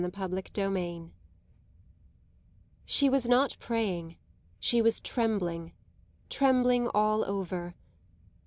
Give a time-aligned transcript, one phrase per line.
[0.15, 1.11] CHAPTER XVII
[2.85, 4.15] She was not praying;
[4.59, 5.73] she was trembling
[6.27, 7.75] trembling all over.